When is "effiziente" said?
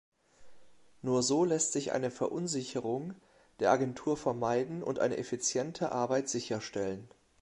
5.17-5.91